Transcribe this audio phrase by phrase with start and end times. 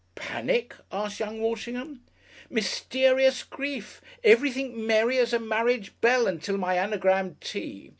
[0.15, 2.03] "Panic?" asked young Walshingham.
[2.49, 4.01] "Mysterious grief!
[4.23, 7.89] Everything merry as a marriage bell until my Anagram Tea!